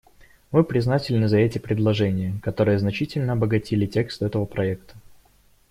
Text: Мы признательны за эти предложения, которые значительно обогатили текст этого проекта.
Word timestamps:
Мы 0.51 0.63
признательны 0.63 1.27
за 1.27 1.37
эти 1.37 1.59
предложения, 1.59 2.39
которые 2.41 2.79
значительно 2.79 3.33
обогатили 3.33 3.85
текст 3.85 4.23
этого 4.23 4.45
проекта. 4.45 4.95